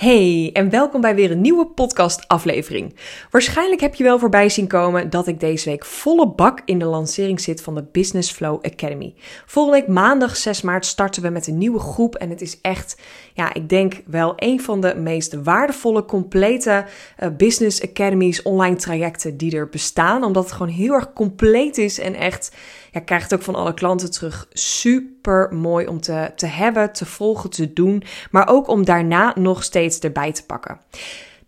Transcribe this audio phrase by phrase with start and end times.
[0.00, 2.94] Hey en welkom bij weer een nieuwe podcast aflevering.
[3.30, 6.84] Waarschijnlijk heb je wel voorbij zien komen dat ik deze week volle bak in de
[6.84, 9.14] lancering zit van de Business Flow Academy.
[9.46, 13.00] Volgende week maandag 6 maart starten we met een nieuwe groep en het is echt,
[13.32, 16.84] ja, ik denk wel een van de meest waardevolle, complete
[17.18, 21.98] uh, business academies, online trajecten die er bestaan, omdat het gewoon heel erg compleet is
[21.98, 22.52] en echt
[22.90, 24.46] ja, krijg het ook van alle klanten terug.
[24.52, 28.02] Super mooi om te, te hebben, te volgen, te doen.
[28.30, 30.80] Maar ook om daarna nog steeds erbij te pakken.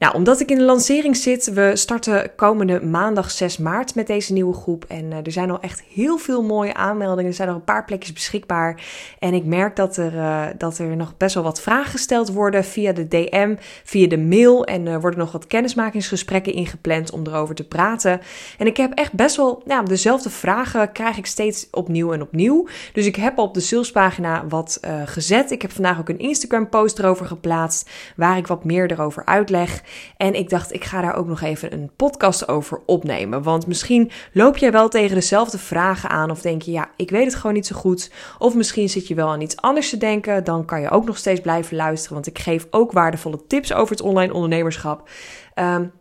[0.03, 4.33] Nou, omdat ik in de lancering zit, we starten komende maandag 6 maart met deze
[4.33, 4.85] nieuwe groep.
[4.89, 7.31] En uh, er zijn al echt heel veel mooie aanmeldingen.
[7.31, 8.83] Er zijn nog een paar plekjes beschikbaar.
[9.19, 12.65] En ik merk dat er, uh, dat er nog best wel wat vragen gesteld worden
[12.65, 14.65] via de DM, via de mail.
[14.65, 18.21] En er worden nog wat kennismakingsgesprekken ingepland om erover te praten.
[18.59, 22.69] En ik heb echt best wel ja, dezelfde vragen, krijg ik steeds opnieuw en opnieuw.
[22.93, 25.51] Dus ik heb op de salespagina wat gezet.
[25.51, 29.83] Ik heb vandaag ook een Instagram post erover geplaatst, waar ik wat meer erover uitleg.
[30.17, 33.43] En ik dacht, ik ga daar ook nog even een podcast over opnemen.
[33.43, 36.31] Want misschien loop jij wel tegen dezelfde vragen aan.
[36.31, 38.13] Of denk je, ja, ik weet het gewoon niet zo goed.
[38.39, 40.45] Of misschien zit je wel aan iets anders te denken.
[40.45, 42.15] Dan kan je ook nog steeds blijven luisteren.
[42.15, 45.09] Want ik geef ook waardevolle tips over het online ondernemerschap.
[45.55, 45.93] Um,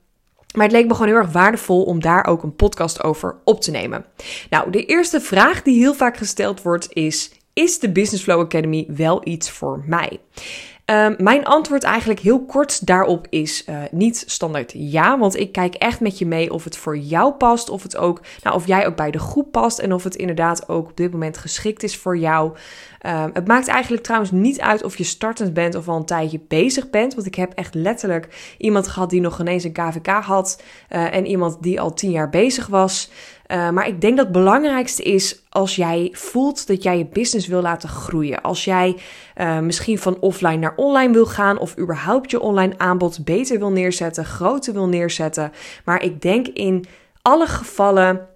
[0.55, 3.61] maar het leek me gewoon heel erg waardevol om daar ook een podcast over op
[3.61, 4.05] te nemen.
[4.49, 8.85] Nou, de eerste vraag die heel vaak gesteld wordt is: Is de Business Flow Academy
[8.87, 10.19] wel iets voor mij?
[10.91, 15.75] Um, mijn antwoord eigenlijk heel kort daarop is uh, niet standaard ja, want ik kijk
[15.75, 18.87] echt met je mee of het voor jou past, of het ook, nou, of jij
[18.87, 21.97] ook bij de groep past en of het inderdaad ook op dit moment geschikt is
[21.97, 22.51] voor jou.
[23.07, 26.39] Um, het maakt eigenlijk trouwens niet uit of je startend bent of al een tijdje
[26.47, 30.63] bezig bent, want ik heb echt letterlijk iemand gehad die nog ineens een KVK had
[30.89, 33.11] uh, en iemand die al tien jaar bezig was.
[33.51, 37.47] Uh, maar ik denk dat het belangrijkste is als jij voelt dat jij je business
[37.47, 38.41] wil laten groeien.
[38.41, 38.97] Als jij
[39.37, 43.71] uh, misschien van offline naar online wil gaan of überhaupt je online aanbod beter wil
[43.71, 45.51] neerzetten, groter wil neerzetten.
[45.85, 46.85] Maar ik denk in
[47.21, 48.27] alle gevallen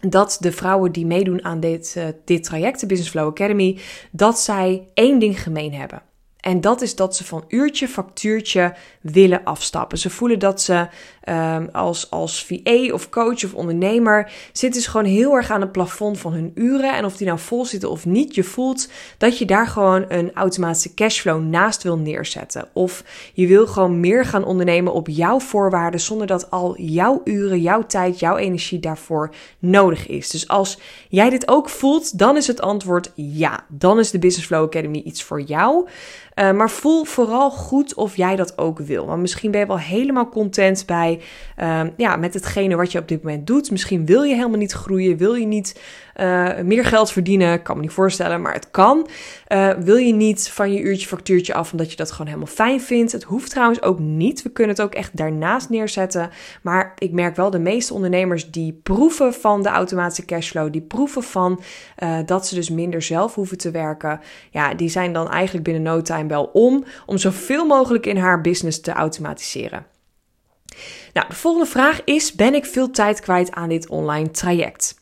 [0.00, 3.78] dat de vrouwen die meedoen aan dit, uh, dit traject, de Business Flow Academy,
[4.10, 6.02] dat zij één ding gemeen hebben.
[6.40, 9.98] En dat is dat ze van uurtje factuurtje willen afstappen.
[9.98, 10.88] Ze voelen dat ze
[11.28, 15.72] um, als, als VA of coach of ondernemer zitten ze gewoon heel erg aan het
[15.72, 16.94] plafond van hun uren.
[16.94, 18.88] En of die nou vol zitten of niet, je voelt
[19.18, 22.68] dat je daar gewoon een automatische cashflow naast wil neerzetten.
[22.72, 23.04] Of
[23.34, 27.86] je wil gewoon meer gaan ondernemen op jouw voorwaarden zonder dat al jouw uren, jouw
[27.86, 30.28] tijd, jouw energie daarvoor nodig is.
[30.28, 33.64] Dus als jij dit ook voelt, dan is het antwoord ja.
[33.68, 35.88] Dan is de Business Flow Academy iets voor jou.
[36.34, 39.06] Uh, maar voel vooral goed of jij dat ook wil.
[39.06, 41.09] Want misschien ben je wel helemaal content bij,
[41.58, 43.70] uh, ja, met hetgene wat je op dit moment doet.
[43.70, 45.80] Misschien wil je helemaal niet groeien, wil je niet
[46.20, 47.62] uh, meer geld verdienen.
[47.62, 49.08] Kan me niet voorstellen, maar het kan.
[49.48, 52.80] Uh, wil je niet van je uurtje factuurtje af omdat je dat gewoon helemaal fijn
[52.80, 53.12] vindt?
[53.12, 54.42] Het hoeft trouwens ook niet.
[54.42, 56.30] We kunnen het ook echt daarnaast neerzetten.
[56.62, 61.22] Maar ik merk wel de meeste ondernemers die proeven van de automatische cashflow, die proeven
[61.22, 61.60] van
[62.02, 64.20] uh, dat ze dus minder zelf hoeven te werken.
[64.50, 68.40] Ja, die zijn dan eigenlijk binnen no time wel om om zoveel mogelijk in haar
[68.40, 69.86] business te automatiseren.
[71.12, 74.94] Nou, de volgende vraag is: ben ik veel tijd kwijt aan dit online traject?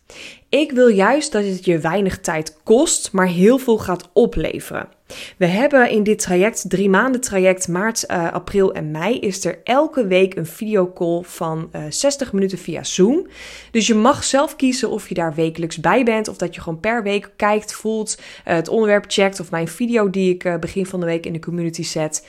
[0.48, 4.88] Ik wil juist dat het je weinig tijd kost, maar heel veel gaat opleveren.
[5.36, 9.60] We hebben in dit traject, drie maanden traject, maart, uh, april en mei, is er
[9.64, 13.26] elke week een videocall van uh, 60 minuten via Zoom.
[13.70, 16.80] Dus je mag zelf kiezen of je daar wekelijks bij bent, of dat je gewoon
[16.80, 21.00] per week kijkt, voelt, uh, het onderwerp checkt, of mijn video die ik begin van
[21.00, 22.26] de week in de community zet,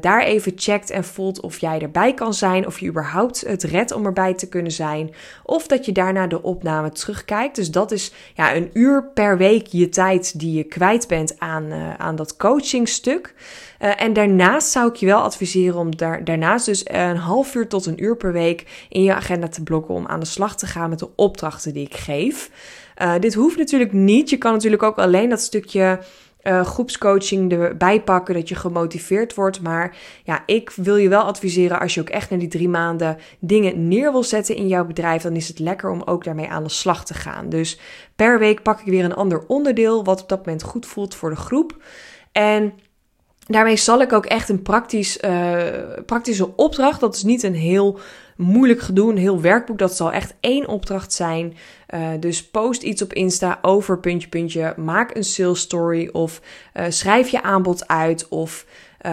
[0.00, 3.92] daar even checkt en voelt of jij erbij kan zijn, of je überhaupt het redt
[3.92, 7.56] om erbij te kunnen zijn, of dat je daarna de opname terugkijkt.
[7.56, 11.72] Dus dat is ja, een uur per week je tijd die je kwijt bent aan
[12.06, 13.34] aan dat coachingstuk.
[13.80, 17.68] Uh, en daarnaast zou ik je wel adviseren om daar, daarnaast dus een half uur
[17.68, 20.66] tot een uur per week in je agenda te blokken om aan de slag te
[20.66, 22.50] gaan met de opdrachten die ik geef.
[23.02, 24.30] Uh, dit hoeft natuurlijk niet.
[24.30, 25.98] Je kan natuurlijk ook alleen dat stukje
[26.46, 29.60] uh, groepscoaching erbij pakken, dat je gemotiveerd wordt.
[29.60, 33.16] Maar ja, ik wil je wel adviseren als je ook echt na die drie maanden
[33.38, 36.62] dingen neer wil zetten in jouw bedrijf, dan is het lekker om ook daarmee aan
[36.62, 37.48] de slag te gaan.
[37.48, 37.78] Dus
[38.16, 41.30] per week pak ik weer een ander onderdeel wat op dat moment goed voelt voor
[41.30, 41.76] de groep.
[42.32, 42.72] En
[43.46, 45.58] daarmee zal ik ook echt een praktisch, uh,
[46.06, 47.98] praktische opdracht, dat is niet een heel
[48.36, 49.78] moeilijk gedoe, heel werkboek.
[49.78, 51.56] Dat zal echt één opdracht zijn.
[51.94, 54.74] Uh, dus post iets op Insta over puntje puntje.
[54.76, 56.40] Maak een sales story of
[56.74, 58.28] uh, schrijf je aanbod uit.
[58.28, 58.66] Of
[59.06, 59.12] uh,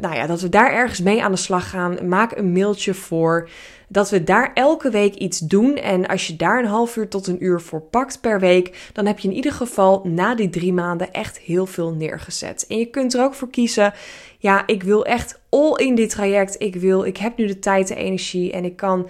[0.00, 2.08] nou ja, dat we daar ergens mee aan de slag gaan.
[2.08, 3.48] Maak een mailtje voor.
[3.88, 5.76] Dat we daar elke week iets doen.
[5.76, 9.06] En als je daar een half uur tot een uur voor pakt per week, dan
[9.06, 12.64] heb je in ieder geval na die drie maanden echt heel veel neergezet.
[12.68, 13.92] En je kunt er ook voor kiezen.
[14.38, 15.40] Ja, ik wil echt
[15.78, 16.54] in dit traject.
[16.58, 19.08] Ik wil, ik heb nu de tijd, de energie en ik kan uh,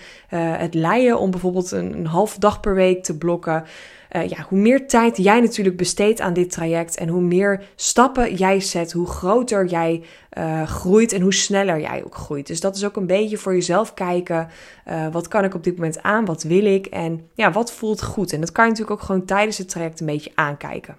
[0.56, 3.64] het leiden om bijvoorbeeld een, half dag per week te blokken.
[4.12, 8.34] Uh, ja, hoe meer tijd jij natuurlijk besteedt aan dit traject en hoe meer stappen
[8.34, 10.02] jij zet, hoe groter jij
[10.38, 12.46] uh, groeit en hoe sneller jij ook groeit.
[12.46, 14.48] Dus dat is ook een beetje voor jezelf kijken.
[15.12, 16.24] Wat kan ik op dit moment aan?
[16.24, 16.86] Wat wil ik?
[16.86, 18.32] En ja, wat voelt goed?
[18.32, 20.96] En dat kan je natuurlijk ook gewoon tijdens het traject een beetje aankijken.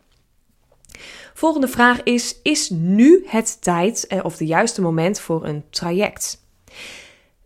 [1.38, 6.46] Volgende vraag is: Is nu het tijd of de juiste moment voor een traject?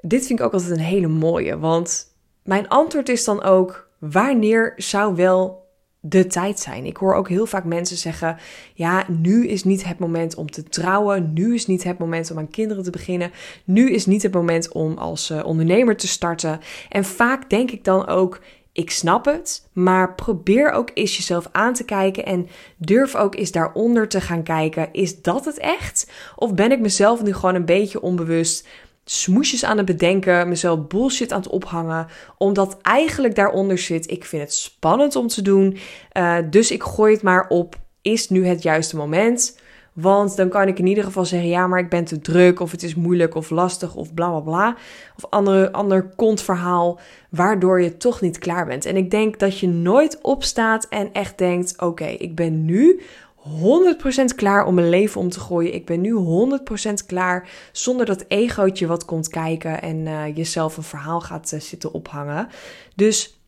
[0.01, 4.73] Dit vind ik ook altijd een hele mooie, want mijn antwoord is dan ook: wanneer
[4.77, 6.85] zou wel de tijd zijn.
[6.85, 8.37] Ik hoor ook heel vaak mensen zeggen:
[8.73, 12.37] ja, nu is niet het moment om te trouwen, nu is niet het moment om
[12.37, 13.31] aan kinderen te beginnen,
[13.63, 16.59] nu is niet het moment om als uh, ondernemer te starten.
[16.89, 18.41] En vaak denk ik dan ook:
[18.73, 22.47] ik snap het, maar probeer ook eens jezelf aan te kijken en
[22.77, 26.11] durf ook eens daaronder te gaan kijken: is dat het echt?
[26.35, 28.67] Of ben ik mezelf nu gewoon een beetje onbewust
[29.05, 32.07] smoesjes aan het bedenken, mezelf bullshit aan het ophangen,
[32.37, 35.77] omdat eigenlijk daaronder zit, ik vind het spannend om te doen,
[36.17, 39.59] uh, dus ik gooi het maar op, is nu het juiste moment?
[39.93, 42.71] Want dan kan ik in ieder geval zeggen, ja, maar ik ben te druk, of
[42.71, 44.75] het is moeilijk of lastig, of bla bla bla.
[45.17, 46.99] Of andere, ander kontverhaal,
[47.29, 48.85] waardoor je toch niet klaar bent.
[48.85, 53.01] En ik denk dat je nooit opstaat en echt denkt, oké, ik ben nu
[53.41, 55.73] 100% klaar om mijn leven om te gooien.
[55.73, 60.83] Ik ben nu 100% klaar zonder dat egootje wat komt kijken en uh, jezelf een
[60.83, 62.47] verhaal gaat uh, zitten ophangen.
[62.95, 63.39] Dus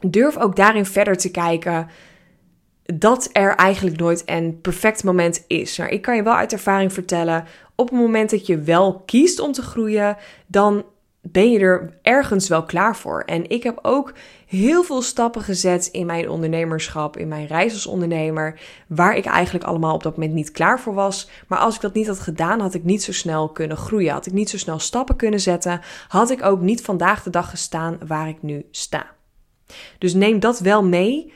[0.00, 1.88] durf ook daarin verder te kijken
[2.84, 5.78] dat er eigenlijk nooit een perfect moment is.
[5.78, 7.44] Maar ik kan je wel uit ervaring vertellen,
[7.74, 10.84] op het moment dat je wel kiest om te groeien, dan
[11.20, 13.20] ben je er ergens wel klaar voor.
[13.20, 14.12] En ik heb ook
[14.46, 19.64] heel veel stappen gezet in mijn ondernemerschap, in mijn reis als ondernemer, waar ik eigenlijk
[19.64, 21.28] allemaal op dat moment niet klaar voor was.
[21.48, 24.12] Maar als ik dat niet had gedaan, had ik niet zo snel kunnen groeien.
[24.12, 27.50] Had ik niet zo snel stappen kunnen zetten, had ik ook niet vandaag de dag
[27.50, 29.06] gestaan waar ik nu sta.
[29.98, 31.32] Dus neem dat wel mee.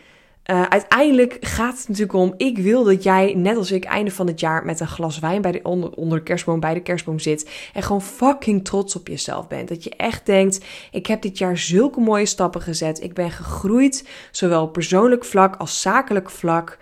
[0.50, 4.26] Uh, uiteindelijk gaat het natuurlijk om, ik wil dat jij, net als ik, einde van
[4.26, 7.18] het jaar met een glas wijn bij de, onder, onder de kerstboom, bij de kerstboom
[7.18, 7.50] zit.
[7.72, 9.68] En gewoon fucking trots op jezelf bent.
[9.68, 13.02] Dat je echt denkt, ik heb dit jaar zulke mooie stappen gezet.
[13.02, 16.78] Ik ben gegroeid, zowel persoonlijk vlak als zakelijk vlak.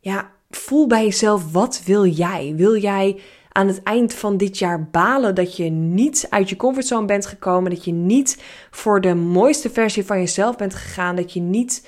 [0.00, 2.52] Ja, voel bij jezelf, wat wil jij?
[2.56, 3.20] Wil jij
[3.52, 7.70] aan het eind van dit jaar balen dat je niet uit je comfortzone bent gekomen,
[7.70, 11.86] dat je niet voor de mooiste versie van jezelf bent gegaan, dat je niet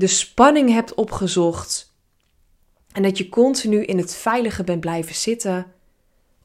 [0.00, 1.94] de spanning hebt opgezocht
[2.92, 5.66] en dat je continu in het veilige bent blijven zitten?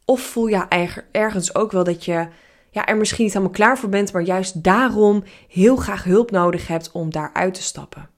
[0.05, 2.27] Of voel je ergens ook wel dat je
[2.69, 6.67] ja, er misschien niet helemaal klaar voor bent, maar juist daarom heel graag hulp nodig
[6.67, 8.09] hebt om daaruit te stappen?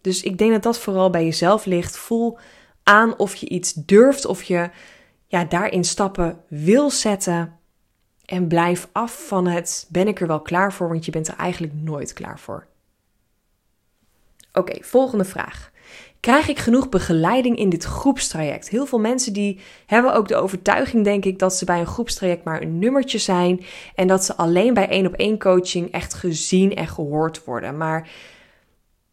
[0.00, 1.96] Dus ik denk dat dat vooral bij jezelf ligt.
[1.96, 2.38] Voel
[2.82, 4.70] aan of je iets durft, of je
[5.26, 7.58] ja, daarin stappen wil zetten.
[8.24, 11.36] En blijf af van het ben ik er wel klaar voor, want je bent er
[11.36, 12.66] eigenlijk nooit klaar voor.
[14.58, 15.70] Oké, volgende vraag.
[16.20, 18.68] Krijg ik genoeg begeleiding in dit groepstraject?
[18.68, 22.44] Heel veel mensen die hebben ook de overtuiging, denk ik, dat ze bij een groepstraject
[22.44, 23.64] maar een nummertje zijn
[23.94, 27.76] en dat ze alleen bij één op één coaching echt gezien en gehoord worden.
[27.76, 28.08] Maar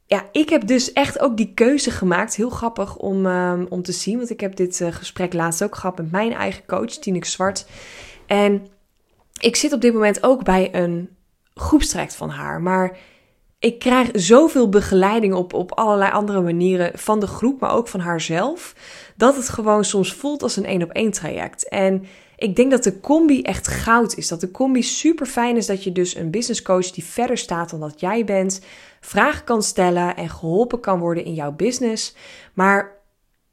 [0.06, 2.36] ja, ik heb dus echt ook die keuze gemaakt.
[2.36, 5.75] Heel grappig om, um, om te zien, want ik heb dit uh, gesprek laatst ook
[5.75, 7.66] gehad met mijn eigen coach, Tineke Zwart.
[8.26, 8.68] En
[9.40, 11.09] ik zit op dit moment ook bij een
[11.54, 12.97] groepstraject van haar, maar
[13.64, 18.00] ik krijg zoveel begeleiding op, op allerlei andere manieren van de groep, maar ook van
[18.00, 18.76] haarzelf,
[19.16, 21.70] dat het gewoon soms voelt als een één op één traject.
[21.70, 22.06] En
[22.36, 24.28] ik denk dat de combi echt goud is.
[24.28, 27.70] Dat de combi super fijn is dat je dus een business coach die verder staat
[27.70, 28.62] dan dat jij bent,
[29.02, 32.16] vragen kan stellen en geholpen kan worden in jouw business.
[32.54, 33.03] Maar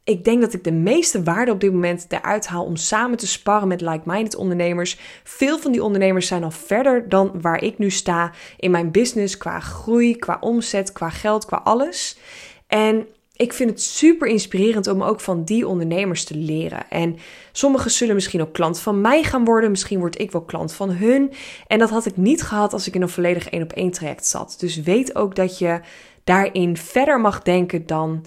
[0.04, 3.26] ik denk dat ik de meeste waarde op dit moment eruit haal om samen te
[3.26, 4.99] sparren met like-minded ondernemers.
[5.25, 9.37] Veel van die ondernemers zijn al verder dan waar ik nu sta in mijn business
[9.37, 12.19] qua groei, qua omzet, qua geld, qua alles.
[12.66, 13.07] En
[13.40, 16.90] ik vind het super inspirerend om ook van die ondernemers te leren.
[16.90, 17.16] En
[17.52, 19.71] sommigen zullen misschien ook klant van mij gaan worden.
[19.71, 21.33] Misschien word ik wel klant van hun.
[21.66, 24.26] En dat had ik niet gehad als ik in een volledig één op één traject
[24.26, 24.57] zat.
[24.59, 25.80] Dus weet ook dat je
[26.25, 28.25] daarin verder mag denken dan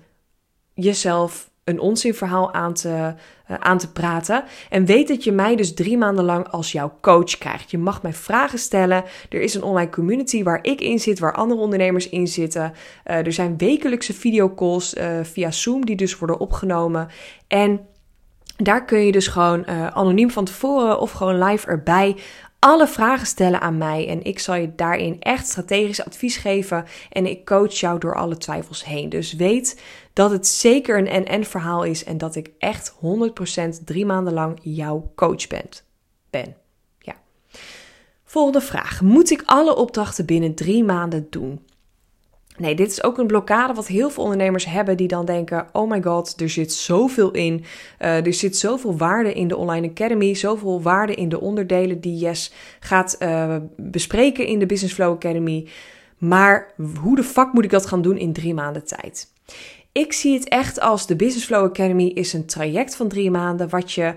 [0.73, 3.13] jezelf een onzinverhaal aan te,
[3.51, 4.43] uh, aan te praten.
[4.69, 7.71] En weet dat je mij dus drie maanden lang als jouw coach krijgt.
[7.71, 9.03] Je mag mij vragen stellen.
[9.29, 12.73] Er is een online community waar ik in zit, waar andere ondernemers in zitten.
[13.05, 17.07] Uh, er zijn wekelijkse videocalls uh, via Zoom die dus worden opgenomen.
[17.47, 17.87] En
[18.57, 22.15] daar kun je dus gewoon anoniem van tevoren of gewoon live erbij
[22.63, 27.25] alle vragen stellen aan mij en ik zal je daarin echt strategisch advies geven en
[27.25, 29.09] ik coach jou door alle twijfels heen.
[29.09, 29.81] Dus weet
[30.13, 34.59] dat het zeker een en-en verhaal is en dat ik echt 100% drie maanden lang
[34.61, 35.69] jouw coach ben.
[36.29, 36.55] ben.
[36.99, 37.15] Ja.
[38.23, 39.01] Volgende vraag.
[39.01, 41.65] Moet ik alle opdrachten binnen drie maanden doen?
[42.57, 45.89] Nee, dit is ook een blokkade wat heel veel ondernemers hebben die dan denken: oh
[45.89, 47.63] my god, er zit zoveel in.
[47.99, 52.17] Uh, er zit zoveel waarde in de Online Academy, zoveel waarde in de onderdelen die
[52.17, 55.67] Yes gaat uh, bespreken in de Business Flow Academy.
[56.17, 59.31] Maar hoe de fuck moet ik dat gaan doen in drie maanden tijd?
[59.93, 63.69] Ik zie het echt als de Business Flow Academy is een traject van drie maanden
[63.69, 64.15] wat je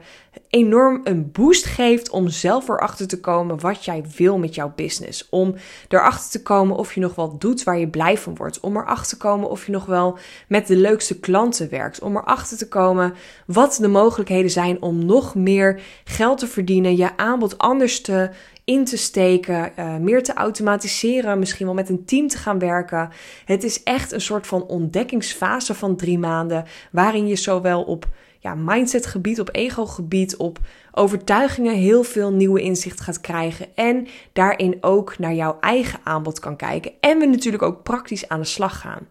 [0.48, 5.28] enorm een boost geeft om zelf erachter te komen wat jij wil met jouw business.
[5.30, 5.54] Om
[5.88, 8.60] erachter te komen of je nog wat doet waar je blij van wordt.
[8.60, 10.18] Om erachter te komen of je nog wel
[10.48, 12.00] met de leukste klanten werkt.
[12.00, 13.14] Om erachter te komen
[13.46, 18.30] wat de mogelijkheden zijn om nog meer geld te verdienen, je aanbod anders te
[18.66, 23.10] in te steken, uh, meer te automatiseren, misschien wel met een team te gaan werken.
[23.44, 28.06] Het is echt een soort van ontdekkingsfase van drie maanden, waarin je zowel op
[28.38, 30.58] ja, mindsetgebied, op ego-gebied, op
[30.92, 33.66] overtuigingen heel veel nieuwe inzicht gaat krijgen.
[33.74, 36.92] En daarin ook naar jouw eigen aanbod kan kijken.
[37.00, 39.06] En we natuurlijk ook praktisch aan de slag gaan.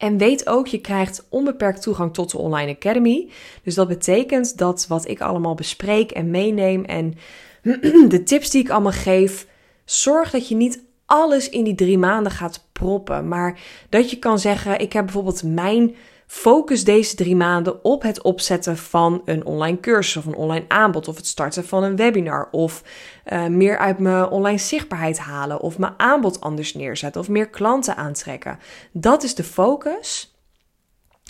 [0.00, 3.28] En weet ook, je krijgt onbeperkt toegang tot de Online Academy.
[3.62, 7.14] Dus dat betekent dat wat ik allemaal bespreek en meeneem en
[8.08, 9.46] de tips die ik allemaal geef,
[9.84, 13.28] zorg dat je niet alles in die drie maanden gaat proppen.
[13.28, 15.94] Maar dat je kan zeggen, ik heb bijvoorbeeld mijn
[16.30, 21.08] focus deze drie maanden op het opzetten van een online cursus of een online aanbod
[21.08, 22.82] of het starten van een webinar of
[23.32, 27.96] uh, meer uit mijn online zichtbaarheid halen of mijn aanbod anders neerzetten of meer klanten
[27.96, 28.58] aantrekken.
[28.92, 30.34] Dat is de focus.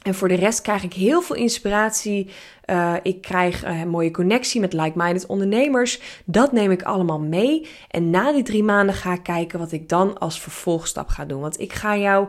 [0.02, 2.30] En voor de rest krijg ik heel veel inspiratie.
[2.66, 6.22] Uh, ik krijg een mooie connectie met like-minded ondernemers.
[6.24, 7.68] Dat neem ik allemaal mee.
[7.88, 11.40] En na die drie maanden ga ik kijken wat ik dan als vervolgstap ga doen.
[11.40, 12.28] Want ik ga jou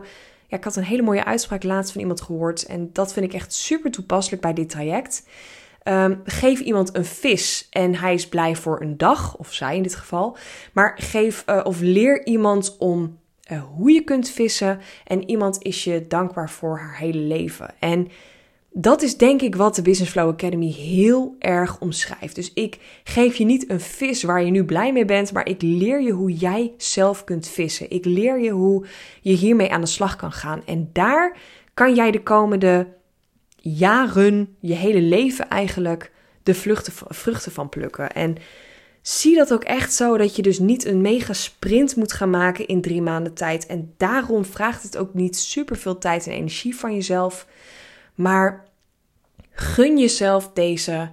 [0.56, 2.66] ik had een hele mooie uitspraak laatst van iemand gehoord.
[2.66, 5.26] En dat vind ik echt super toepasselijk bij dit traject.
[5.84, 9.82] Um, geef iemand een vis en hij is blij voor een dag, of zij in
[9.82, 10.36] dit geval.
[10.72, 13.18] Maar geef uh, of leer iemand om
[13.52, 14.80] uh, hoe je kunt vissen.
[15.04, 17.74] En iemand is je dankbaar voor haar hele leven.
[17.78, 18.08] En
[18.72, 22.34] dat is denk ik wat de Business Flow Academy heel erg omschrijft.
[22.34, 25.62] Dus ik geef je niet een vis waar je nu blij mee bent, maar ik
[25.62, 27.90] leer je hoe jij zelf kunt vissen.
[27.90, 28.86] Ik leer je hoe
[29.20, 30.62] je hiermee aan de slag kan gaan.
[30.66, 31.36] En daar
[31.74, 32.86] kan jij de komende
[33.56, 36.12] jaren, je hele leven eigenlijk,
[36.42, 36.54] de
[37.08, 38.12] vruchten van plukken.
[38.12, 38.36] En
[39.02, 42.66] zie dat ook echt zo dat je dus niet een mega sprint moet gaan maken
[42.66, 43.66] in drie maanden tijd.
[43.66, 47.46] En daarom vraagt het ook niet super veel tijd en energie van jezelf.
[48.22, 48.68] Maar
[49.50, 51.10] gun jezelf deze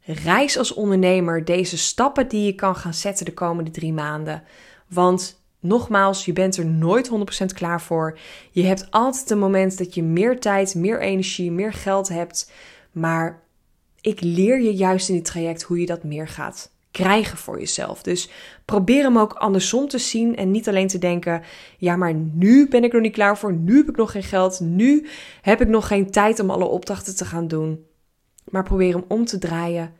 [0.00, 4.42] reis als ondernemer, deze stappen die je kan gaan zetten de komende drie maanden.
[4.88, 7.10] Want nogmaals, je bent er nooit
[7.42, 8.18] 100% klaar voor.
[8.50, 12.52] Je hebt altijd een moment dat je meer tijd, meer energie, meer geld hebt.
[12.92, 13.42] Maar
[14.00, 16.70] ik leer je juist in dit traject hoe je dat meer gaat
[17.02, 18.02] krijgen voor jezelf.
[18.02, 18.28] Dus
[18.64, 21.42] probeer hem ook andersom te zien en niet alleen te denken:
[21.78, 24.60] ja, maar nu ben ik er niet klaar voor, nu heb ik nog geen geld,
[24.60, 25.06] nu
[25.40, 27.84] heb ik nog geen tijd om alle opdrachten te gaan doen.
[28.44, 29.92] Maar probeer hem om te draaien.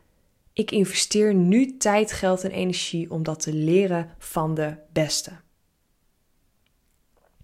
[0.53, 5.31] Ik investeer nu tijd, geld en energie om dat te leren van de beste.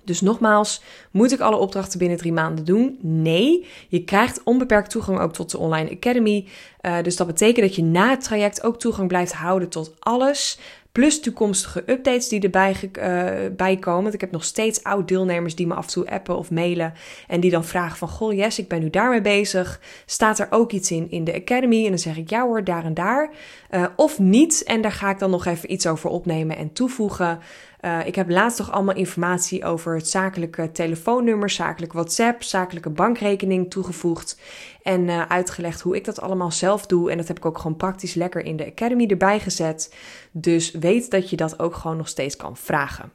[0.05, 0.81] Dus nogmaals,
[1.11, 2.97] moet ik alle opdrachten binnen drie maanden doen?
[3.01, 6.47] Nee, je krijgt onbeperkt toegang ook tot de Online Academy.
[6.81, 10.59] Uh, dus dat betekent dat je na het traject ook toegang blijft houden tot alles.
[10.91, 14.01] Plus toekomstige updates die erbij uh, bij komen.
[14.01, 16.93] Want ik heb nog steeds oud deelnemers die me af en toe appen of mailen.
[17.27, 19.81] En die dan vragen van, goh yes, ik ben nu daarmee bezig.
[20.05, 21.83] Staat er ook iets in in de Academy?
[21.83, 23.29] En dan zeg ik, ja hoor, daar en daar.
[23.71, 24.63] Uh, of niet.
[24.63, 27.39] En daar ga ik dan nog even iets over opnemen en toevoegen.
[27.85, 33.71] Uh, ik heb laatst nog allemaal informatie over het zakelijke telefoonnummer, zakelijk WhatsApp, zakelijke bankrekening
[33.71, 34.39] toegevoegd.
[34.81, 37.11] En uh, uitgelegd hoe ik dat allemaal zelf doe.
[37.11, 39.95] En dat heb ik ook gewoon praktisch lekker in de Academy erbij gezet.
[40.31, 43.11] Dus weet dat je dat ook gewoon nog steeds kan vragen.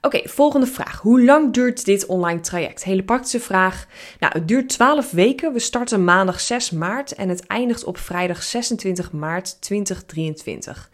[0.00, 1.00] Oké, volgende vraag.
[1.00, 2.84] Hoe lang duurt dit online traject?
[2.84, 3.86] Hele praktische vraag.
[4.20, 5.52] Nou, het duurt 12 weken.
[5.52, 10.90] We starten maandag 6 maart en het eindigt op vrijdag 26 maart 2023.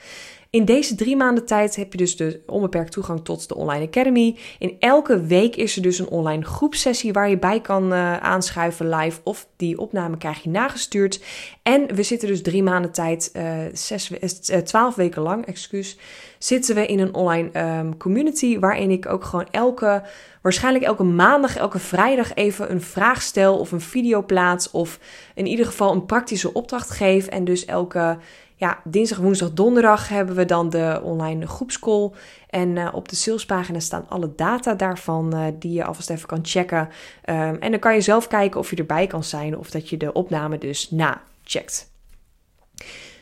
[0.52, 4.36] In deze drie maanden tijd heb je dus de onbeperkt toegang tot de Online Academy.
[4.58, 8.88] In elke week is er dus een online groepsessie waar je bij kan uh, aanschuiven
[8.88, 9.20] live.
[9.24, 11.24] Of die opname krijg je nagestuurd.
[11.62, 15.96] En we zitten dus drie maanden tijd, uh, zes, uh, twaalf weken lang, excuus,
[16.38, 20.02] zitten we in een online um, community waarin ik ook gewoon elke,
[20.42, 24.98] waarschijnlijk elke maandag, elke vrijdag even een vraag stel of een video plaats of
[25.34, 27.26] in ieder geval een praktische opdracht geef.
[27.26, 28.18] En dus elke
[28.62, 32.10] ja, dinsdag, woensdag, donderdag hebben we dan de online groepscall.
[32.48, 36.38] En uh, op de salespagina staan alle data daarvan uh, die je alvast even kan
[36.42, 36.80] checken.
[36.80, 39.96] Um, en dan kan je zelf kijken of je erbij kan zijn of dat je
[39.96, 41.90] de opname dus na-checkt.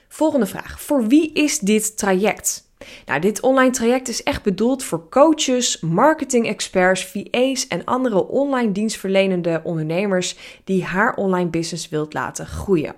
[0.08, 0.80] Volgende vraag.
[0.80, 2.68] Voor wie is dit traject?
[3.06, 9.60] Nou, dit online traject is echt bedoeld voor coaches, marketing-experts, VA's en andere online dienstverlenende
[9.64, 12.94] ondernemers die haar online business wilt laten groeien.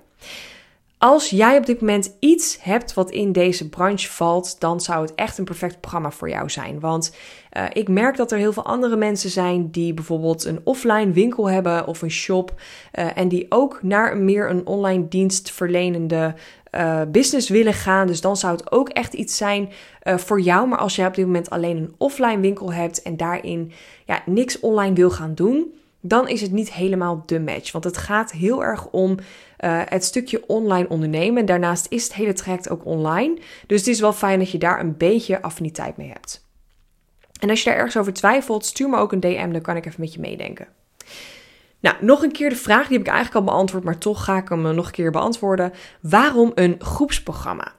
[1.03, 5.15] Als jij op dit moment iets hebt wat in deze branche valt, dan zou het
[5.15, 6.81] echt een perfect programma voor jou zijn.
[6.81, 7.17] Want
[7.57, 11.51] uh, ik merk dat er heel veel andere mensen zijn die bijvoorbeeld een offline winkel
[11.51, 12.55] hebben of een shop.
[12.95, 16.35] Uh, en die ook naar meer een online dienstverlenende
[16.75, 18.07] uh, business willen gaan.
[18.07, 19.69] Dus dan zou het ook echt iets zijn
[20.05, 20.69] voor jou.
[20.69, 23.73] Maar als jij op dit moment alleen een offline winkel hebt en daarin
[24.05, 25.73] ja, niks online wil gaan doen
[26.05, 27.73] dan is het niet helemaal de match.
[27.73, 29.19] Want het gaat heel erg om
[29.65, 31.47] uh, het stukje online ondernemen.
[31.47, 33.39] Daarnaast is het hele traject ook online.
[33.67, 36.47] Dus het is wel fijn dat je daar een beetje affiniteit mee hebt.
[37.41, 39.87] En als je daar ergens over twijfelt, stuur me ook een DM, dan kan ik
[39.87, 40.69] even met je meedenken.
[41.81, 44.37] Nou, nog een keer de vraag, die heb ik eigenlijk al beantwoord, maar toch ga
[44.37, 45.73] ik hem nog een keer beantwoorden.
[46.01, 47.73] Waarom een groepsprogramma?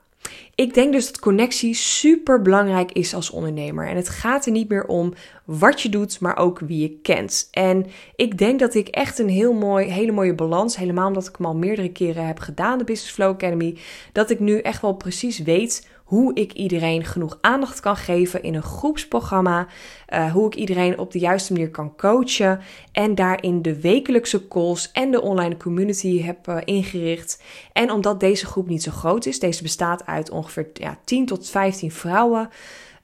[0.56, 3.88] Ik denk dus dat connectie super belangrijk is als ondernemer.
[3.88, 5.14] En het gaat er niet meer om
[5.46, 7.48] wat je doet, maar ook wie je kent.
[7.52, 11.36] En ik denk dat ik echt een heel mooi, hele mooie balans, helemaal omdat ik
[11.38, 13.78] hem al meerdere keren heb gedaan, de Business Flow Academy,
[14.12, 18.56] dat ik nu echt wel precies weet hoe ik iedereen genoeg aandacht kan geven in
[18.56, 19.68] een groepsprogramma,
[20.14, 22.60] uh, hoe ik iedereen op de juiste manier kan coachen
[22.92, 27.44] en daarin de wekelijkse calls en de online community heb uh, ingericht.
[27.72, 31.50] En omdat deze groep niet zo groot is, deze bestaat uit ongeveer ja, 10 tot
[31.50, 32.50] 15 vrouwen,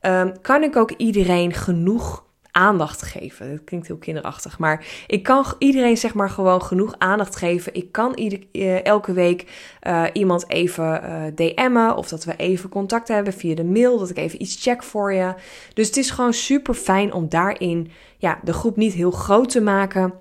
[0.02, 3.52] um, kan ik ook iedereen genoeg aandacht geven.
[3.52, 7.74] Dat klinkt heel kinderachtig, maar ik kan iedereen zeg maar gewoon genoeg aandacht geven.
[7.74, 9.46] Ik kan ieder, uh, elke week
[9.88, 14.10] uh, iemand even uh, DM'en of dat we even contact hebben via de mail, dat
[14.10, 15.34] ik even iets check voor je.
[15.74, 19.62] Dus het is gewoon super fijn om daarin ja, de groep niet heel groot te
[19.62, 20.14] maken.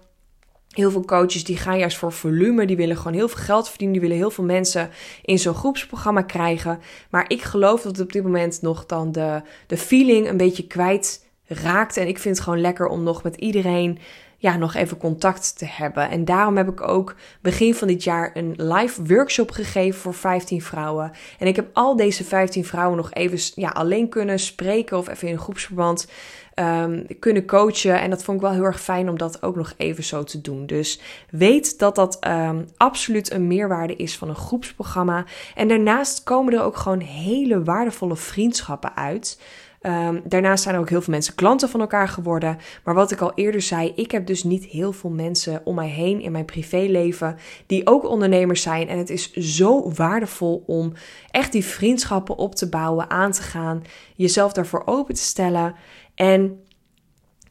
[0.69, 3.99] Heel veel coaches die gaan juist voor volume, die willen gewoon heel veel geld verdienen,
[3.99, 4.91] die willen heel veel mensen
[5.23, 6.81] in zo'n groepsprogramma krijgen.
[7.11, 11.27] Maar ik geloof dat op dit moment nog dan de, de feeling een beetje kwijt
[11.49, 11.97] raakt.
[11.97, 13.99] En ik vind het gewoon lekker om nog met iedereen
[14.41, 16.11] ja, nog even contact te hebben.
[16.11, 20.63] En daarom heb ik ook begin van dit jaar een live workshop gegeven voor 15
[20.63, 21.13] vrouwen.
[21.39, 25.29] En ik heb al deze 15 vrouwen nog even ja, alleen kunnen spreken of even
[25.29, 26.09] in een groepsverband
[26.55, 28.01] um, kunnen coachen.
[28.01, 30.41] En dat vond ik wel heel erg fijn om dat ook nog even zo te
[30.41, 30.67] doen.
[30.67, 35.25] Dus weet dat dat um, absoluut een meerwaarde is van een groepsprogramma.
[35.55, 39.39] En daarnaast komen er ook gewoon hele waardevolle vriendschappen uit.
[39.83, 42.59] Um, daarnaast zijn er ook heel veel mensen klanten van elkaar geworden.
[42.85, 45.89] Maar wat ik al eerder zei, ik heb dus niet heel veel mensen om mij
[45.89, 47.37] heen in mijn privéleven
[47.67, 48.89] die ook ondernemers zijn.
[48.89, 50.93] En het is zo waardevol om
[51.31, 53.83] echt die vriendschappen op te bouwen, aan te gaan,
[54.17, 55.75] jezelf daarvoor open te stellen
[56.15, 56.63] en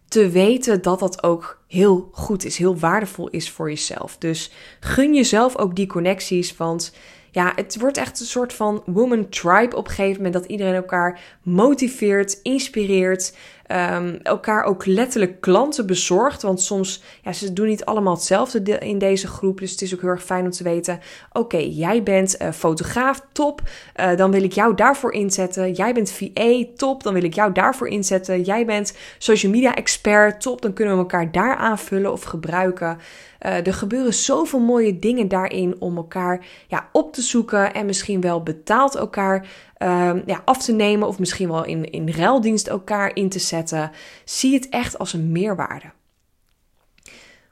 [0.08, 4.18] te weten dat dat ook heel goed is, heel waardevol is voor jezelf.
[4.18, 6.94] Dus gun jezelf ook die connecties, want
[7.38, 10.34] ja, het wordt echt een soort van woman tribe op een gegeven moment.
[10.34, 13.36] Dat iedereen elkaar motiveert, inspireert.
[13.72, 16.42] Um, elkaar ook letterlijk klanten bezorgt.
[16.42, 19.60] Want soms, ja, ze doen niet allemaal hetzelfde in deze groep.
[19.60, 21.00] Dus het is ook heel erg fijn om te weten:
[21.32, 23.62] oké, jij bent uh, fotograaf, top.
[24.00, 25.74] Uh, dan wil ik jou daarvoor inzetten.
[25.74, 27.04] Jij bent VA, top.
[27.04, 28.42] Dan wil ik jou daarvoor inzetten.
[28.42, 30.62] Jij bent social media expert, top.
[30.62, 32.98] Dan kunnen we elkaar daar aanvullen of gebruiken.
[33.46, 38.22] Uh, er gebeuren zoveel mooie dingen daarin om elkaar ja, op te zoeken en misschien
[38.22, 39.48] wel betaald elkaar
[39.84, 43.92] uh, ja, af te nemen of misschien wel in, in ruildienst elkaar in te zetten.
[44.26, 45.92] Zie het echt als een meerwaarde.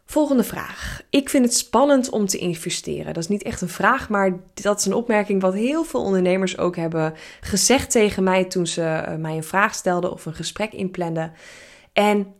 [0.06, 1.02] Volgende vraag.
[1.10, 3.14] Ik vind het spannend om te investeren.
[3.14, 6.58] Dat is niet echt een vraag, maar dat is een opmerking wat heel veel ondernemers
[6.58, 10.72] ook hebben gezegd tegen mij toen ze eh, mij een vraag stelden of een gesprek
[10.72, 11.34] inplanden.
[11.94, 12.34] En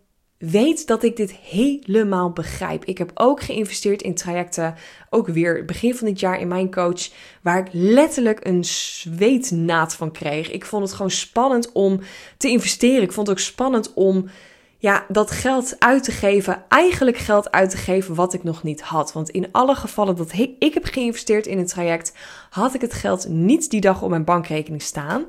[0.52, 2.86] Weet dat ik dit helemaal begrijp.
[2.86, 4.76] Ik heb ook geïnvesteerd in trajecten,
[5.10, 7.10] ook weer begin van dit jaar in mijn coach,
[7.42, 10.52] waar ik letterlijk een zweetnaad van kreeg.
[10.52, 12.00] Ik vond het gewoon spannend om
[12.38, 13.02] te investeren.
[13.02, 14.30] Ik vond het ook spannend om
[14.78, 18.82] ja, dat geld uit te geven, eigenlijk geld uit te geven wat ik nog niet
[18.82, 19.14] had.
[19.14, 22.14] Want in alle gevallen dat ik heb geïnvesteerd in een traject,
[22.50, 25.26] had ik het geld niet die dag op mijn bankrekening staan.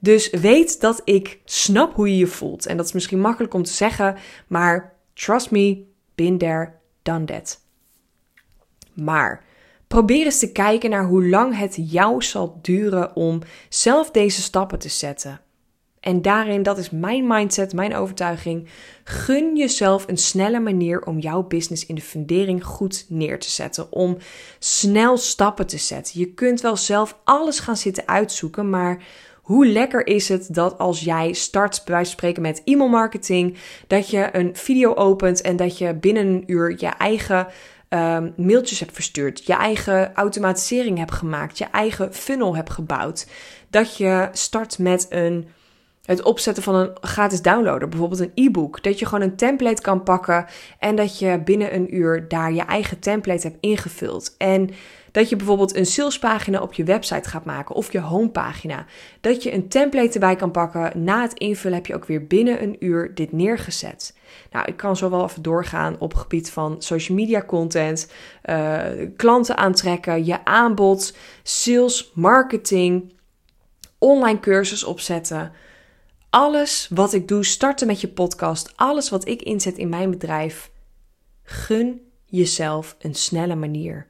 [0.00, 2.66] Dus weet dat ik snap hoe je je voelt.
[2.66, 5.84] En dat is misschien makkelijk om te zeggen, maar trust me,
[6.14, 7.60] been there, done that.
[8.94, 9.44] Maar
[9.86, 14.78] probeer eens te kijken naar hoe lang het jou zal duren om zelf deze stappen
[14.78, 15.40] te zetten.
[16.00, 18.68] En daarin, dat is mijn mindset, mijn overtuiging.
[19.04, 23.92] Gun jezelf een snelle manier om jouw business in de fundering goed neer te zetten.
[23.92, 24.16] Om
[24.58, 26.20] snel stappen te zetten.
[26.20, 29.02] Je kunt wel zelf alles gaan zitten uitzoeken, maar
[29.42, 34.10] hoe lekker is het dat als jij start, bij wijze van spreken, met e-mailmarketing, dat
[34.10, 37.46] je een video opent en dat je binnen een uur je eigen
[37.88, 43.26] um, mailtjes hebt verstuurd, je eigen automatisering hebt gemaakt, je eigen funnel hebt gebouwd.
[43.70, 45.48] Dat je start met een
[46.10, 48.82] het opzetten van een gratis downloader, bijvoorbeeld een e-book.
[48.82, 50.46] Dat je gewoon een template kan pakken
[50.78, 54.34] en dat je binnen een uur daar je eigen template hebt ingevuld.
[54.38, 54.70] En
[55.12, 58.86] dat je bijvoorbeeld een salespagina op je website gaat maken of je homepagina.
[59.20, 61.04] Dat je een template erbij kan pakken.
[61.04, 64.16] Na het invullen heb je ook weer binnen een uur dit neergezet.
[64.50, 68.12] Nou, ik kan zo wel even doorgaan op het gebied van social media content,
[68.44, 68.78] uh,
[69.16, 73.12] klanten aantrekken, je aanbod, sales, marketing,
[73.98, 75.52] online cursus opzetten.
[76.30, 80.70] Alles wat ik doe, starten met je podcast, alles wat ik inzet in mijn bedrijf,
[81.42, 84.06] gun jezelf een snelle manier.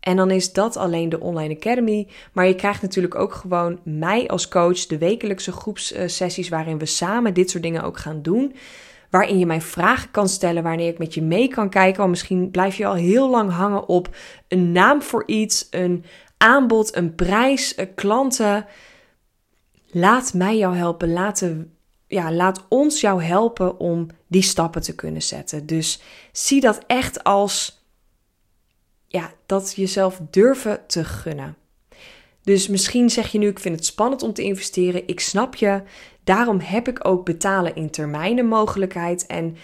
[0.00, 2.08] En dan is dat alleen de Online Academy.
[2.32, 7.34] Maar je krijgt natuurlijk ook gewoon mij als coach, de wekelijkse groepssessies waarin we samen
[7.34, 8.54] dit soort dingen ook gaan doen.
[9.10, 11.98] Waarin je mij vragen kan stellen, wanneer ik met je mee kan kijken.
[11.98, 14.08] Want misschien blijf je al heel lang hangen op
[14.48, 16.04] een naam voor iets, een
[16.36, 18.66] aanbod, een prijs, eh, klanten.
[19.90, 21.12] Laat mij jou helpen.
[21.12, 21.42] Laat,
[22.06, 25.66] ja, laat ons jou helpen om die stappen te kunnen zetten.
[25.66, 26.00] Dus
[26.32, 27.84] zie dat echt als
[29.08, 31.56] ja, dat jezelf durven te gunnen.
[32.42, 35.08] Dus misschien zeg je nu: ik vind het spannend om te investeren.
[35.08, 35.82] Ik snap je.
[36.24, 39.26] Daarom heb ik ook betalen in termijnen mogelijkheid.
[39.26, 39.56] En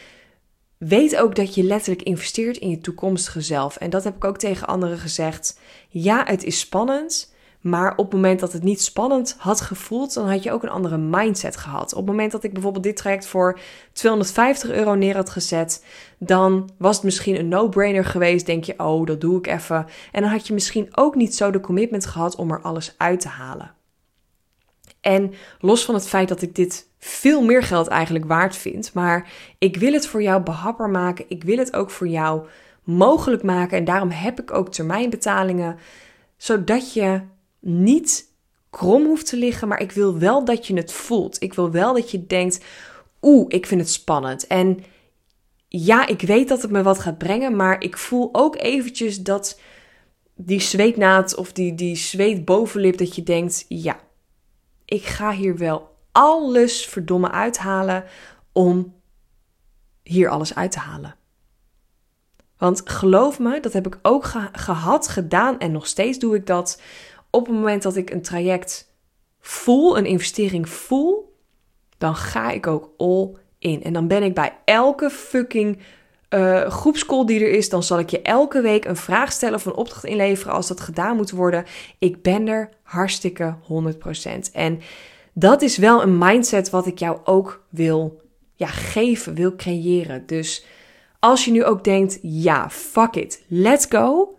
[0.76, 3.76] weet ook dat je letterlijk investeert in je toekomstige zelf.
[3.76, 5.58] En dat heb ik ook tegen anderen gezegd.
[5.88, 7.31] Ja, het is spannend.
[7.62, 10.68] Maar op het moment dat het niet spannend had gevoeld, dan had je ook een
[10.68, 11.92] andere mindset gehad.
[11.92, 13.58] Op het moment dat ik bijvoorbeeld dit traject voor
[13.92, 15.84] 250 euro neer had gezet,
[16.18, 18.46] dan was het misschien een no-brainer geweest.
[18.46, 19.86] Denk je, oh, dat doe ik even.
[20.12, 23.20] En dan had je misschien ook niet zo de commitment gehad om er alles uit
[23.20, 23.74] te halen.
[25.00, 29.30] En los van het feit dat ik dit veel meer geld eigenlijk waard vind, maar
[29.58, 31.24] ik wil het voor jou behapbaar maken.
[31.28, 32.46] Ik wil het ook voor jou
[32.82, 33.78] mogelijk maken.
[33.78, 35.78] En daarom heb ik ook termijnbetalingen,
[36.36, 37.20] zodat je
[37.62, 38.30] niet
[38.70, 41.42] krom hoeft te liggen, maar ik wil wel dat je het voelt.
[41.42, 42.64] Ik wil wel dat je denkt:
[43.22, 44.46] oeh, ik vind het spannend.
[44.46, 44.84] En
[45.68, 49.60] ja, ik weet dat het me wat gaat brengen, maar ik voel ook eventjes dat
[50.34, 54.00] die zweetnaad of die, die zweetbovenlip, dat je denkt: ja,
[54.84, 58.04] ik ga hier wel alles verdomme uithalen
[58.52, 58.94] om
[60.02, 61.16] hier alles uit te halen.
[62.56, 66.80] Want geloof me, dat heb ik ook gehad, gedaan en nog steeds doe ik dat
[67.32, 68.94] op het moment dat ik een traject
[69.40, 71.36] voel, een investering voel,
[71.98, 73.82] dan ga ik ook all in.
[73.82, 75.78] En dan ben ik bij elke fucking
[76.30, 79.64] uh, groepscall die er is, dan zal ik je elke week een vraag stellen of
[79.64, 81.64] een opdracht inleveren als dat gedaan moet worden.
[81.98, 84.52] Ik ben er hartstikke 100%.
[84.52, 84.80] En
[85.32, 88.20] dat is wel een mindset wat ik jou ook wil
[88.54, 90.26] ja, geven, wil creëren.
[90.26, 90.64] Dus
[91.18, 94.34] als je nu ook denkt, ja, fuck it, let's go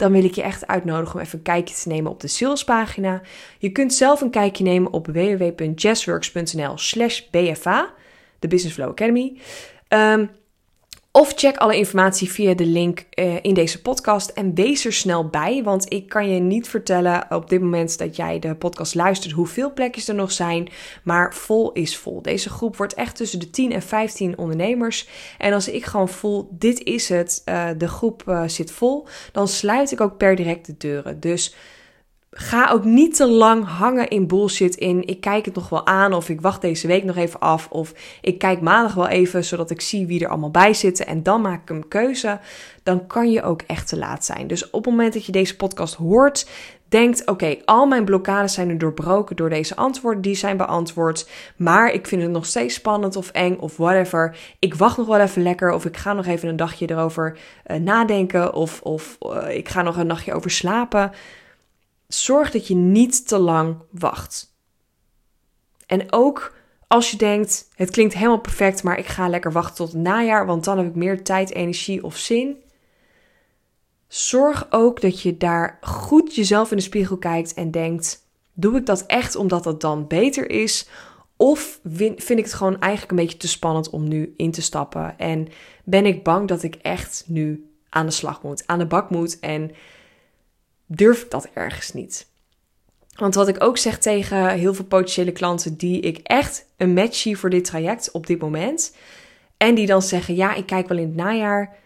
[0.00, 3.20] dan wil ik je echt uitnodigen om even een kijkje te nemen op de salespagina.
[3.58, 7.92] Je kunt zelf een kijkje nemen op www.jazzworks.nl slash bfa,
[8.38, 9.38] de Business Flow Academy.
[9.88, 10.30] Um,
[11.12, 15.28] of check alle informatie via de link uh, in deze podcast en wees er snel
[15.28, 19.32] bij, want ik kan je niet vertellen op dit moment dat jij de podcast luistert
[19.32, 20.68] hoeveel plekjes er nog zijn,
[21.02, 22.22] maar vol is vol.
[22.22, 26.48] Deze groep wordt echt tussen de 10 en 15 ondernemers en als ik gewoon voel,
[26.50, 30.66] dit is het, uh, de groep uh, zit vol, dan sluit ik ook per direct
[30.66, 31.20] de deuren.
[31.20, 31.54] Dus
[32.30, 35.06] ga ook niet te lang hangen in bullshit in.
[35.06, 37.92] Ik kijk het nog wel aan of ik wacht deze week nog even af of
[38.20, 41.40] ik kijk maandag wel even zodat ik zie wie er allemaal bij zitten en dan
[41.40, 42.38] maak ik een keuze.
[42.82, 44.46] Dan kan je ook echt te laat zijn.
[44.46, 46.46] Dus op het moment dat je deze podcast hoort,
[46.88, 51.92] denkt: oké, al mijn blokkades zijn er doorbroken door deze antwoorden die zijn beantwoord, maar
[51.92, 54.36] ik vind het nog steeds spannend of eng of whatever.
[54.58, 57.76] Ik wacht nog wel even lekker of ik ga nog even een dagje erover uh,
[57.76, 61.12] nadenken of, of uh, ik ga nog een nachtje over slapen
[62.14, 64.54] zorg dat je niet te lang wacht.
[65.86, 66.54] En ook
[66.86, 70.46] als je denkt, het klinkt helemaal perfect, maar ik ga lekker wachten tot het najaar,
[70.46, 72.62] want dan heb ik meer tijd, energie of zin.
[74.08, 78.86] Zorg ook dat je daar goed jezelf in de spiegel kijkt en denkt: doe ik
[78.86, 80.88] dat echt omdat dat dan beter is?
[81.36, 85.18] Of vind ik het gewoon eigenlijk een beetje te spannend om nu in te stappen?
[85.18, 85.48] En
[85.84, 89.38] ben ik bang dat ik echt nu aan de slag moet, aan de bak moet
[89.38, 89.70] en
[90.92, 92.26] durf ik dat ergens niet.
[93.16, 97.16] Want wat ik ook zeg tegen heel veel potentiële klanten die ik echt een match
[97.16, 98.96] zie voor dit traject op dit moment.
[99.56, 101.76] En die dan zeggen: Ja, ik kijk wel in het najaar.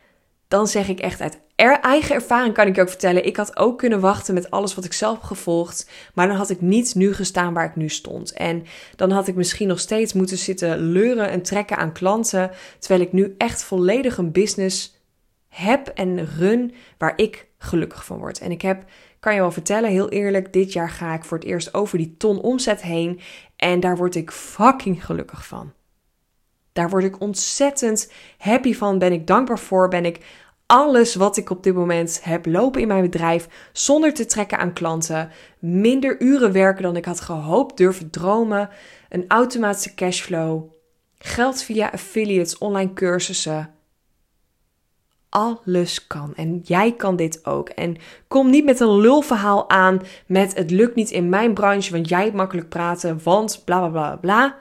[0.48, 1.38] Dan zeg ik echt uit
[1.80, 3.26] eigen ervaring kan ik je ook vertellen.
[3.26, 5.90] Ik had ook kunnen wachten met alles wat ik zelf heb gevolgd.
[6.14, 8.32] Maar dan had ik niet nu gestaan waar ik nu stond.
[8.32, 8.64] En
[8.96, 12.50] dan had ik misschien nog steeds moeten zitten leuren en trekken aan klanten.
[12.78, 14.94] Terwijl ik nu echt volledig een business
[15.54, 18.38] heb en run waar ik gelukkig van word.
[18.38, 18.84] En ik heb,
[19.20, 22.16] kan je wel vertellen, heel eerlijk, dit jaar ga ik voor het eerst over die
[22.16, 23.20] ton omzet heen.
[23.56, 25.72] En daar word ik fucking gelukkig van.
[26.72, 28.98] Daar word ik ontzettend happy van.
[28.98, 29.88] Ben ik dankbaar voor.
[29.88, 30.20] Ben ik
[30.66, 34.72] alles wat ik op dit moment heb lopen in mijn bedrijf zonder te trekken aan
[34.72, 38.68] klanten, minder uren werken dan ik had gehoopt, durven dromen,
[39.08, 40.70] een automatische cashflow,
[41.18, 43.73] geld via affiliates, online cursussen.
[45.36, 47.68] Alles kan en jij kan dit ook.
[47.68, 47.96] En
[48.28, 52.32] kom niet met een lulverhaal aan met het lukt niet in mijn branche, want jij
[52.32, 54.58] makkelijk praten, want bla bla bla bla.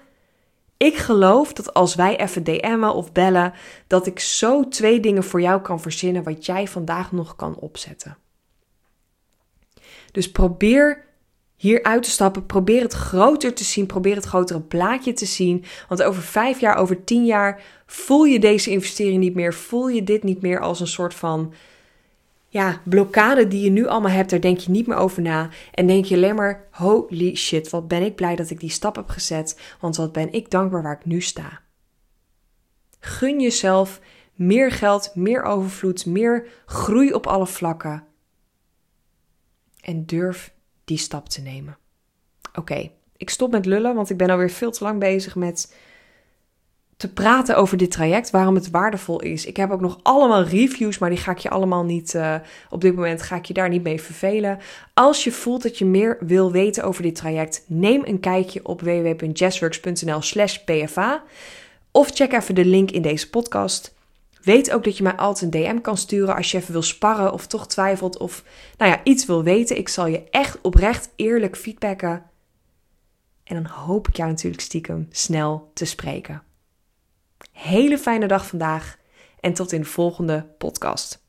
[0.77, 3.53] Ik geloof dat als wij even DM'en of bellen,
[3.87, 8.17] dat ik zo twee dingen voor jou kan verzinnen wat jij vandaag nog kan opzetten.
[10.11, 11.05] Dus probeer
[11.63, 12.45] hier uit te stappen.
[12.45, 13.85] Probeer het groter te zien.
[13.85, 15.63] Probeer het grotere plaatje te zien.
[15.87, 19.53] Want over vijf jaar, over tien jaar voel je deze investering niet meer.
[19.53, 21.53] Voel je dit niet meer als een soort van
[22.47, 25.49] ja, blokkade die je nu allemaal hebt, daar denk je niet meer over na.
[25.73, 28.95] En denk je alleen maar, holy shit, wat ben ik blij dat ik die stap
[28.95, 29.59] heb gezet.
[29.79, 31.61] Want wat ben ik dankbaar waar ik nu sta.
[32.99, 33.99] Gun jezelf
[34.33, 38.03] meer geld, meer overvloed, meer groei op alle vlakken.
[39.81, 40.52] En durf
[40.85, 41.77] die stap te nemen.
[42.55, 45.75] Oké, ik stop met lullen, want ik ben alweer veel te lang bezig met
[46.97, 49.45] te praten over dit traject, waarom het waardevol is.
[49.45, 52.35] Ik heb ook nog allemaal reviews, maar die ga ik je allemaal niet, uh,
[52.69, 54.59] op dit moment ga ik je daar niet mee vervelen.
[54.93, 58.81] Als je voelt dat je meer wil weten over dit traject, neem een kijkje op
[58.81, 61.23] www.jazzworks.nl slash pfa
[61.91, 63.95] of check even de link in deze podcast.
[64.43, 67.33] Weet ook dat je mij altijd een DM kan sturen als je even wil sparren
[67.33, 68.43] of toch twijfelt of
[68.77, 69.77] nou ja, iets wil weten.
[69.77, 72.23] Ik zal je echt oprecht eerlijk feedbacken.
[73.43, 76.43] En dan hoop ik jou natuurlijk stiekem snel te spreken.
[77.51, 78.97] Hele fijne dag vandaag
[79.39, 81.22] en tot in de volgende podcast.